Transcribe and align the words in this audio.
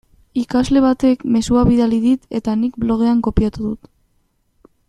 Ikasle 0.43 0.81
batek 0.85 1.25
mezua 1.35 1.65
bidali 1.69 2.01
dit 2.07 2.25
eta 2.41 2.57
nik 2.63 2.83
blogean 2.85 3.25
kopiatu 3.29 3.67
dut. 3.71 3.91